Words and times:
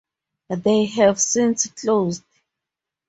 They 0.49 0.85
have 0.85 1.21
since 1.21 1.67
closed. 1.67 2.23